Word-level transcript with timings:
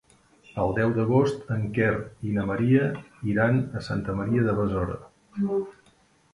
El 0.61 0.71
deu 0.77 0.93
d'agost 0.95 1.51
en 1.57 1.67
Quer 1.75 1.91
i 2.29 2.33
na 2.39 2.47
Maria 2.53 2.89
iran 3.35 3.63
a 3.83 3.87
Santa 3.91 4.19
Maria 4.25 4.51
de 4.51 4.59
Besora. 4.65 5.01